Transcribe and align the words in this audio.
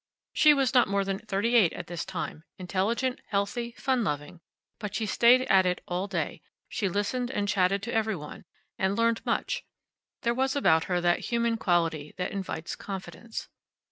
She 0.33 0.55
was 0.55 0.73
not 0.73 0.87
more 0.87 1.03
than 1.05 1.19
thirty 1.19 1.53
eight 1.53 1.73
at 1.73 1.85
this 1.85 2.03
time, 2.05 2.43
intelligent, 2.57 3.21
healthy, 3.27 3.73
fun 3.77 4.03
loving. 4.03 4.41
But 4.79 4.95
she 4.95 5.05
stayed 5.05 5.43
at 5.43 5.67
it 5.67 5.83
all 5.87 6.07
day. 6.07 6.41
She 6.69 6.89
listened 6.89 7.29
and 7.29 7.47
chatted 7.47 7.83
to 7.83 7.93
every 7.93 8.15
one, 8.15 8.45
and 8.79 8.97
learned 8.97 9.23
much. 9.27 9.63
There 10.23 10.33
was 10.33 10.55
about 10.55 10.85
her 10.85 11.01
that 11.01 11.25
human 11.29 11.55
quality 11.55 12.15
that 12.17 12.31
invites 12.31 12.75
confidence. 12.75 13.47